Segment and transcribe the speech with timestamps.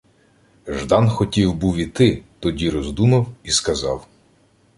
[0.67, 4.07] Ждан хотів був іти, тоді роздумав і сказав: